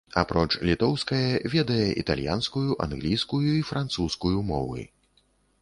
Апроч 0.19 0.47
літоўскае, 0.67 1.27
ведае 1.55 1.85
італьянскую, 2.03 2.65
англійскую 2.89 3.45
і 3.51 3.63
французскую 3.71 4.37
мовы. 4.53 4.81